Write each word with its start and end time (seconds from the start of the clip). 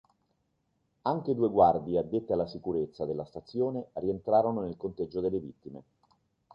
Anche 1.03 1.35
due 1.35 1.47
guardie 1.51 1.99
addette 1.99 2.33
alla 2.33 2.47
sicurezza 2.47 3.05
della 3.05 3.23
stazione 3.23 3.89
rientrarono 3.93 4.61
nel 4.61 4.75
conteggio 4.75 5.19
delle 5.21 5.37
vittime. 5.39 5.83